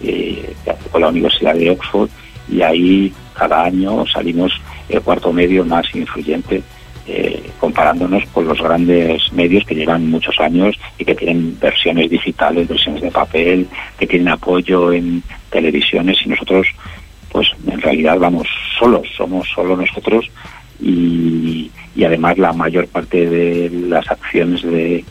eh, 0.00 0.54
con 0.90 1.00
la 1.00 1.08
Universidad 1.08 1.54
de 1.54 1.70
Oxford 1.70 2.08
y 2.48 2.62
ahí 2.62 3.12
cada 3.34 3.64
año 3.64 4.06
salimos 4.06 4.52
el 4.88 5.00
cuarto 5.00 5.32
medio 5.32 5.64
más 5.64 5.92
influyente 5.94 6.62
eh, 7.06 7.50
comparándonos 7.60 8.24
con 8.32 8.46
los 8.46 8.62
grandes 8.62 9.30
medios 9.32 9.64
que 9.64 9.74
llevan 9.74 10.08
muchos 10.08 10.40
años 10.40 10.74
y 10.98 11.04
que 11.04 11.14
tienen 11.14 11.58
versiones 11.60 12.08
digitales, 12.08 12.66
versiones 12.66 13.02
de 13.02 13.10
papel, 13.10 13.66
que 13.98 14.06
tienen 14.06 14.28
apoyo 14.28 14.90
en 14.90 15.22
televisiones 15.50 16.16
y 16.24 16.30
nosotros 16.30 16.66
pues 17.34 17.48
en 17.66 17.80
realidad 17.80 18.16
vamos 18.16 18.46
solos, 18.78 19.08
somos 19.16 19.48
solo 19.52 19.76
nosotros 19.76 20.24
y, 20.80 21.68
además 21.96 22.38
la 22.38 22.52
mayor 22.52 22.86
parte 22.86 23.28
de 23.28 23.70
las 23.88 24.08
acciones 24.08 24.62
de, 24.62 25.04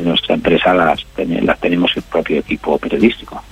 nuestra 0.00 0.34
empresa 0.34 0.72
las, 0.72 1.04
las 1.16 1.60
tenemos 1.60 1.94
el 1.94 2.02
propio 2.04 2.38
equipo 2.38 2.78
periodístico. 2.78 3.42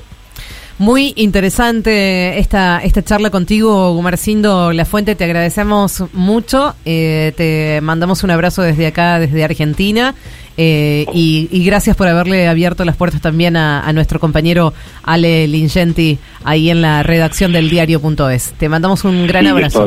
Muy 0.78 1.12
interesante 1.16 2.38
esta, 2.38 2.80
esta 2.82 3.02
charla 3.02 3.28
contigo, 3.28 3.92
Gumarcindo 3.92 4.72
La 4.72 4.86
Fuente. 4.86 5.14
Te 5.14 5.24
agradecemos 5.24 6.04
mucho. 6.14 6.74
Eh, 6.86 7.34
te 7.36 7.80
mandamos 7.82 8.24
un 8.24 8.30
abrazo 8.30 8.62
desde 8.62 8.86
acá, 8.86 9.18
desde 9.18 9.44
Argentina. 9.44 10.14
Eh, 10.58 11.06
y, 11.12 11.64
gracias 11.64 11.96
por 11.96 12.08
haberle 12.08 12.48
abierto 12.48 12.84
las 12.84 12.96
puertas 12.96 13.20
también 13.20 13.56
a, 13.56 13.92
nuestro 13.92 14.18
compañero 14.20 14.72
Ale 15.02 15.46
Lingenti 15.48 16.18
ahí 16.44 16.70
en 16.70 16.82
la 16.82 17.02
redacción 17.02 17.52
del 17.52 17.68
diario.es. 17.68 18.52
Te 18.58 18.68
mandamos 18.68 19.04
un 19.04 19.26
gran 19.26 19.46
abrazo. 19.46 19.86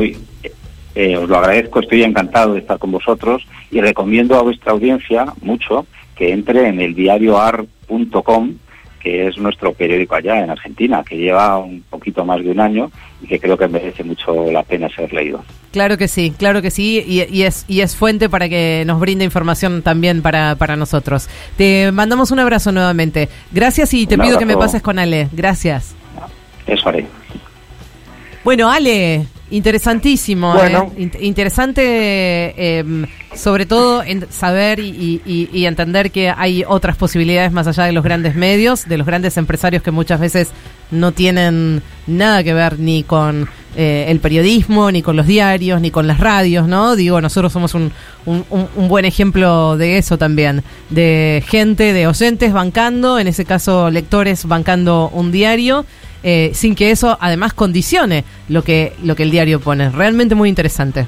Eh, 0.94 1.16
os 1.16 1.28
lo 1.28 1.38
agradezco, 1.38 1.80
estoy 1.80 2.02
encantado 2.02 2.54
de 2.54 2.60
estar 2.60 2.78
con 2.78 2.90
vosotros 2.90 3.46
y 3.70 3.80
recomiendo 3.80 4.36
a 4.36 4.42
vuestra 4.42 4.72
audiencia 4.72 5.32
mucho 5.40 5.86
que 6.16 6.32
entre 6.32 6.68
en 6.68 6.80
el 6.80 6.94
diarioar.com 6.94 8.54
que 9.00 9.26
es 9.26 9.38
nuestro 9.38 9.72
periódico 9.72 10.14
allá 10.14 10.44
en 10.44 10.50
Argentina, 10.50 11.02
que 11.02 11.16
lleva 11.16 11.58
un 11.58 11.82
poquito 11.88 12.24
más 12.24 12.42
de 12.44 12.50
un 12.50 12.60
año 12.60 12.90
y 13.22 13.26
que 13.26 13.40
creo 13.40 13.56
que 13.56 13.66
merece 13.66 14.04
mucho 14.04 14.50
la 14.52 14.62
pena 14.62 14.88
ser 14.88 15.12
leído. 15.12 15.42
Claro 15.72 15.96
que 15.96 16.08
sí, 16.08 16.32
claro 16.36 16.62
que 16.62 16.70
sí, 16.70 17.02
y, 17.06 17.42
es, 17.42 17.64
y 17.68 17.80
es 17.80 17.96
fuente 17.96 18.28
para 18.28 18.48
que 18.48 18.82
nos 18.86 19.00
brinde 19.00 19.24
información 19.24 19.82
también 19.82 20.20
para, 20.20 20.56
para 20.56 20.76
nosotros. 20.76 21.28
Te 21.56 21.90
mandamos 21.92 22.30
un 22.30 22.40
abrazo 22.40 22.72
nuevamente. 22.72 23.28
Gracias 23.52 23.94
y 23.94 24.06
te 24.06 24.18
pido 24.18 24.38
que 24.38 24.46
me 24.46 24.56
pases 24.56 24.82
con 24.82 24.98
Ale. 24.98 25.28
Gracias. 25.32 25.94
Eso 26.66 26.88
haré. 26.88 27.06
Bueno, 28.44 28.70
Ale, 28.70 29.26
interesantísimo. 29.50 30.54
¿eh? 30.56 31.10
interesante, 31.20 32.78
em, 32.78 33.06
sobre 33.34 33.66
todo, 33.66 34.02
en 34.02 34.30
saber 34.30 34.80
y, 34.80 35.64
entender 35.64 36.10
que 36.10 36.30
hay 36.30 36.64
otras 36.66 36.96
posibilidades 36.96 37.52
más 37.52 37.66
allá 37.66 37.84
de 37.84 37.92
los 37.92 38.04
grandes 38.04 38.34
medios, 38.34 38.88
de 38.88 38.98
los 38.98 39.06
grandes 39.06 39.36
empresarios 39.36 39.82
que 39.82 39.90
muchas 39.90 40.20
veces 40.20 40.50
no 40.90 41.12
tienen 41.12 41.82
nada 42.06 42.42
que 42.42 42.52
ver 42.52 42.78
ni 42.78 43.04
con 43.04 43.48
eh, 43.76 44.06
el 44.08 44.18
periodismo, 44.18 44.90
ni 44.90 45.00
con 45.00 45.16
los 45.16 45.26
diarios, 45.26 45.80
ni 45.80 45.92
con 45.92 46.08
las 46.08 46.18
radios, 46.18 46.66
¿no? 46.66 46.96
Digo, 46.96 47.20
nosotros 47.20 47.52
somos 47.52 47.74
un, 47.74 47.92
un, 48.26 48.44
un, 48.50 48.88
buen 48.88 49.04
ejemplo 49.04 49.76
de 49.76 49.98
eso 49.98 50.18
también, 50.18 50.64
de 50.88 51.44
gente, 51.46 51.92
de 51.92 52.08
oyentes 52.08 52.52
bancando, 52.52 53.20
en 53.20 53.28
ese 53.28 53.44
caso 53.44 53.90
lectores 53.90 54.44
bancando 54.46 55.08
un 55.14 55.30
diario 55.30 55.86
eh, 56.22 56.50
sin 56.54 56.74
que 56.74 56.90
eso 56.90 57.16
además 57.20 57.52
condicione 57.52 58.24
lo 58.48 58.62
que, 58.62 58.94
lo 59.02 59.16
que 59.16 59.22
el 59.22 59.30
diario 59.30 59.60
pone. 59.60 59.90
Realmente 59.90 60.34
muy 60.34 60.48
interesante. 60.48 61.06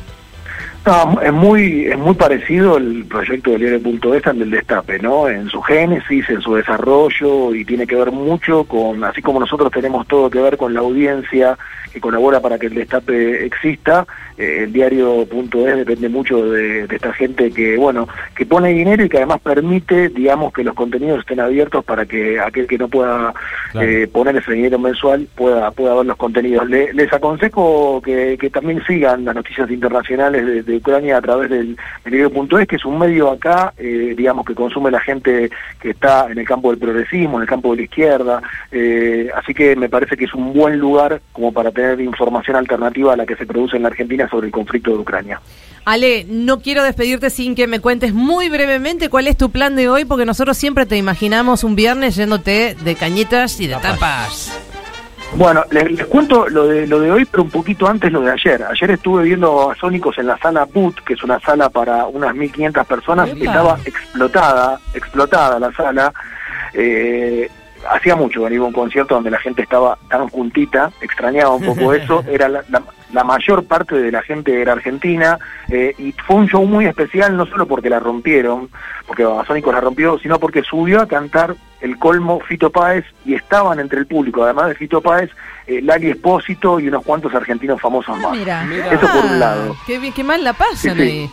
No, 0.85 1.21
es 1.21 1.33
muy, 1.33 1.87
es 1.87 1.99
muy 1.99 2.15
parecido 2.15 2.77
el 2.77 3.05
proyecto 3.05 3.53
del 3.53 3.61
diario.es 3.61 4.27
al 4.27 4.39
del 4.41 4.51
Destape, 4.51 4.99
¿no? 4.99 5.29
En 5.29 5.49
su 5.49 5.63
génesis, 5.63 6.29
en 6.29 6.41
su 6.41 6.57
desarrollo, 6.57 7.55
y 7.55 7.65
tiene 7.65 7.87
que 7.87 7.95
ver 7.95 8.11
mucho 8.11 8.65
con, 8.65 9.05
así 9.05 9.23
como 9.23 9.39
nosotros 9.39 9.71
tenemos 9.71 10.09
todo 10.09 10.29
que 10.29 10.41
ver 10.41 10.57
con 10.57 10.75
la 10.75 10.81
audiencia 10.81 11.57
que 11.93 12.01
colabora 12.01 12.41
para 12.41 12.59
que 12.59 12.67
el 12.67 12.75
Destape 12.75 13.45
exista, 13.45 14.07
eh, 14.39 14.61
el 14.65 14.73
diario.es 14.73 15.77
depende 15.77 16.09
mucho 16.09 16.51
de, 16.51 16.85
esta 16.85 17.13
gente 17.13 17.51
que, 17.53 17.77
bueno, 17.77 18.09
que 18.35 18.47
pone 18.47 18.71
dinero 18.71 19.05
y 19.05 19.09
que 19.11 19.19
además 19.19 19.41
permite, 19.41 20.09
digamos, 20.09 20.53
que 20.55 20.65
los 20.65 20.75
contenidos 20.75 21.21
estén 21.21 21.39
abiertos 21.39 21.85
para 21.85 22.07
que 22.07 22.41
aquel 22.41 22.67
que 22.67 22.79
no 22.79 22.89
pueda 22.89 23.35
eh, 23.75 24.09
poner 24.11 24.37
ese 24.37 24.53
dinero 24.53 24.79
mensual 24.79 25.29
pueda, 25.37 25.71
pueda 25.71 25.95
ver 25.95 26.07
los 26.07 26.17
contenidos. 26.17 26.69
les 26.69 27.13
aconsejo 27.13 28.01
que, 28.03 28.39
que 28.41 28.51
también 28.51 28.83
sigan 28.87 29.27
las 29.27 29.35
noticias 29.35 29.71
internacionales 29.71 30.65
de 30.65 30.72
de 30.72 30.72
Ucrania 30.77 31.19
a 31.19 31.23
través 31.23 31.51
del 31.51 31.77
medio.es, 32.05 32.69
que 32.69 32.77
es 32.77 32.85
un 32.85 32.99
medio 32.99 33.31
acá, 33.31 33.73
eh, 33.77 34.15
digamos, 34.17 34.45
que 34.45 34.55
consume 34.55 34.91
la 34.91 35.01
gente 35.01 35.51
que 35.81 35.91
está 35.91 36.31
en 36.31 36.39
el 36.39 36.47
campo 36.47 36.71
del 36.71 36.79
progresismo, 36.79 37.39
en 37.39 37.43
el 37.43 37.49
campo 37.49 37.71
de 37.71 37.79
la 37.79 37.83
izquierda, 37.83 38.43
eh, 38.71 39.29
así 39.35 39.55
que 39.55 39.77
me 39.77 39.89
parece 39.89 40.17
que 40.17 40.25
es 40.25 40.35
un 40.35 40.53
buen 40.53 40.79
lugar 40.79 41.21
como 41.33 41.53
para 41.53 41.71
tener 41.71 42.01
información 42.01 42.57
alternativa 42.57 43.13
a 43.13 43.17
la 43.17 43.27
que 43.27 43.37
se 43.37 43.47
produce 43.47 43.77
en 43.77 43.83
la 43.83 43.89
Argentina 43.89 44.29
sobre 44.29 44.47
el 44.47 44.53
conflicto 44.53 44.91
de 44.93 44.99
Ucrania. 44.99 45.41
Ale, 45.85 46.25
no 46.29 46.61
quiero 46.61 46.85
despedirte 46.85 47.31
sin 47.31 47.55
que 47.55 47.67
me 47.67 47.81
cuentes 47.81 48.15
muy 48.15 48.49
brevemente 48.49 49.09
cuál 49.09 49.27
es 49.27 49.37
tu 49.37 49.51
plan 49.51 49.75
de 49.75 49.89
hoy, 49.89 50.05
porque 50.05 50.25
nosotros 50.25 50.57
siempre 50.57 50.87
te 50.87 50.97
imaginamos 50.97 51.65
un 51.65 51.75
viernes 51.75 52.15
yéndote 52.15 52.77
de 52.85 52.95
cañitas 52.95 53.61
y 53.61 53.67
de 53.67 53.75
tapas. 53.77 54.72
Bueno, 55.37 55.65
les, 55.71 56.05
cuento 56.07 56.49
lo 56.49 56.67
de 56.67 56.87
lo 56.87 57.01
de 57.01 57.11
hoy, 57.11 57.25
pero 57.25 57.43
un 57.43 57.51
poquito 57.51 57.89
antes 57.89 58.13
lo 58.13 58.21
de 58.21 58.33
ayer. 58.33 58.63
Ayer 58.63 58.91
estuve 58.93 59.25
viendo 59.25 59.71
a 59.71 59.75
Sónicos 59.75 60.19
en 60.19 60.27
la 60.27 60.39
sala 60.39 60.67
Boot, 60.67 61.01
que 61.05 61.15
es 61.15 61.23
una 61.23 61.41
sala 61.41 61.71
para 61.71 62.07
unas 62.07 62.35
1.500 62.35 62.85
personas, 62.85 63.31
estaba 63.31 63.79
explotada, 63.85 64.79
explotada 64.95 65.59
la 65.59 65.73
sala. 65.73 66.13
Eh, 66.75 67.51
hacía 67.91 68.15
mucho 68.15 68.43
venir 68.43 68.61
a 68.61 68.65
un 68.65 68.73
concierto 68.73 69.15
donde 69.15 69.31
la 69.31 69.39
gente 69.39 69.63
estaba 69.63 69.99
tan 70.09 70.29
juntita, 70.29 70.93
extrañaba 71.01 71.55
un 71.55 71.65
poco 71.65 71.93
eso, 71.95 72.23
era 72.29 72.49
la, 72.49 72.63
la, 73.13 73.25
mayor 73.25 73.65
parte 73.65 73.97
de 73.97 74.13
la 74.13 74.23
gente 74.23 74.61
era 74.61 74.73
argentina, 74.73 75.39
eh, 75.69 75.95
y 75.99 76.13
fue 76.13 76.37
un 76.37 76.49
show 76.49 76.65
muy 76.65 76.87
especial, 76.87 77.37
no 77.37 77.47
solo 77.47 77.67
porque 77.67 77.91
la 77.91 77.99
rompieron, 77.99 78.69
porque 79.07 79.25
Babasónicos 79.25 79.75
la 79.75 79.81
rompió, 79.81 80.19
sino 80.19 80.39
porque 80.39 80.63
subió 80.63 81.01
a 81.01 81.09
cantar 81.09 81.57
el 81.83 81.99
colmo 81.99 82.41
Fito 82.41 82.71
Páez 82.71 83.05
y 83.27 83.35
estaban 83.35 83.81
entre 83.81 83.99
el 83.99 84.07
público, 84.07 84.45
además 84.45 84.69
de 84.69 84.75
Fito 84.77 85.01
Páez, 85.01 85.31
eh, 85.67 85.83
Lali 85.83 86.11
Espósito 86.11 86.81
y 86.81 86.89
unos 86.89 87.05
cuantos 87.05 87.35
argentinos 87.35 87.81
famosos 87.81 88.17
más. 88.19 88.37
Eso 88.39 89.07
por 89.13 89.25
un 89.25 89.41
lado. 89.41 89.77
Qué, 89.87 89.99
bien, 89.99 90.13
qué 90.13 90.23
mal 90.25 90.43
la 90.43 90.53
pasan 90.53 90.99
ahí. 90.99 91.29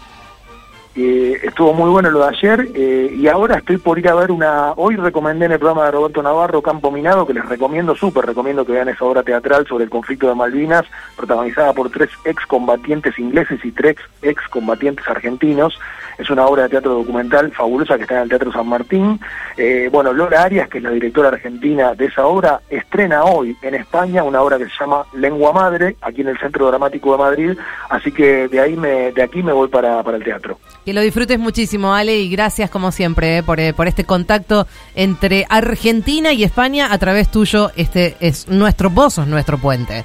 Estuvo 0.99 1.73
muy 1.73 1.89
bueno 1.89 2.09
lo 2.09 2.19
de 2.19 2.29
ayer 2.29 2.67
eh, 2.73 3.13
y 3.15 3.27
ahora 3.27 3.57
estoy 3.57 3.77
por 3.77 3.99
ir 3.99 4.07
a 4.07 4.15
ver 4.15 4.31
una... 4.31 4.73
Hoy 4.75 4.95
recomendé 4.95 5.45
en 5.45 5.53
el 5.53 5.59
programa 5.59 5.85
de 5.85 5.91
Roberto 5.91 6.21
Navarro 6.21 6.61
Campo 6.61 6.91
Minado, 6.91 7.25
que 7.25 7.33
les 7.33 7.47
recomiendo, 7.47 7.95
súper 7.95 8.25
recomiendo 8.25 8.65
que 8.65 8.73
vean 8.73 8.89
esa 8.89 9.05
obra 9.05 9.23
teatral 9.23 9.67
sobre 9.67 9.83
el 9.83 9.89
conflicto 9.89 10.27
de 10.27 10.35
Malvinas, 10.35 10.85
protagonizada 11.15 11.73
por 11.73 11.89
tres 11.89 12.09
excombatientes 12.23 13.17
ingleses 13.19 13.63
y 13.63 13.71
tres 13.71 13.97
excombatientes 14.21 15.07
argentinos. 15.07 15.79
Es 16.17 16.29
una 16.29 16.45
obra 16.45 16.63
de 16.63 16.69
teatro 16.69 16.95
documental 16.95 17.49
fabulosa 17.53 17.95
que 17.95 18.01
está 18.01 18.17
en 18.17 18.23
el 18.23 18.29
Teatro 18.29 18.51
San 18.51 18.67
Martín. 18.67 19.19
Eh, 19.55 19.87
bueno, 19.89 20.11
Laura 20.11 20.43
Arias, 20.43 20.67
que 20.67 20.79
es 20.79 20.83
la 20.83 20.91
directora 20.91 21.29
argentina 21.29 21.95
de 21.95 22.05
esa 22.07 22.25
obra, 22.25 22.59
estrena 22.69 23.23
hoy 23.23 23.55
en 23.61 23.75
España 23.75 24.23
una 24.23 24.41
obra 24.41 24.57
que 24.57 24.65
se 24.65 24.71
llama 24.77 25.05
Lengua 25.13 25.53
Madre, 25.53 25.95
aquí 26.01 26.19
en 26.19 26.27
el 26.27 26.37
Centro 26.37 26.67
Dramático 26.67 27.13
de 27.13 27.17
Madrid, 27.17 27.57
así 27.89 28.11
que 28.11 28.49
de 28.49 28.59
ahí 28.59 28.75
me, 28.75 29.13
de 29.13 29.23
aquí 29.23 29.41
me 29.41 29.53
voy 29.53 29.69
para, 29.69 30.03
para 30.03 30.17
el 30.17 30.23
teatro. 30.23 30.59
Que 30.89 30.93
lo 30.95 31.01
disfrutes 31.01 31.37
muchísimo, 31.37 31.93
Ale, 31.93 32.17
y 32.17 32.31
gracias 32.31 32.67
como 32.71 32.91
siempre 32.91 33.37
eh, 33.37 33.43
por, 33.43 33.59
eh, 33.59 33.75
por 33.75 33.87
este 33.87 34.05
contacto 34.05 34.65
entre 34.95 35.45
Argentina 35.47 36.33
y 36.33 36.43
España 36.43 36.91
a 36.91 36.97
través 36.97 37.29
tuyo. 37.29 37.69
Este 37.75 38.17
es 38.19 38.47
nuestro, 38.47 38.89
vos 38.89 39.19
nuestro 39.19 39.59
puente. 39.59 40.03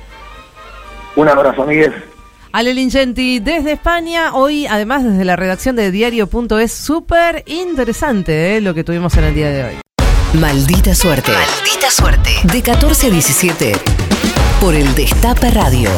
Un 1.16 1.26
abrazo, 1.26 1.62
amigues. 1.62 1.90
Ale 2.52 2.74
Lingenti 2.74 3.40
desde 3.40 3.72
España, 3.72 4.34
hoy 4.34 4.66
además 4.66 5.04
desde 5.04 5.24
la 5.24 5.36
redacción 5.36 5.74
de 5.74 5.90
diario.es, 5.90 6.70
súper 6.70 7.44
interesante 7.46 8.58
eh, 8.58 8.60
lo 8.60 8.74
que 8.74 8.84
tuvimos 8.84 9.16
en 9.16 9.24
el 9.24 9.34
día 9.34 9.48
de 9.48 9.64
hoy. 9.64 9.74
Maldita 10.38 10.94
suerte. 10.94 11.32
Maldita 11.32 11.90
suerte. 11.90 12.30
De 12.52 12.60
14 12.60 13.06
a 13.06 13.10
17 13.10 13.72
por 14.60 14.74
el 14.74 14.94
Destape 14.94 15.50
Radio. 15.50 15.88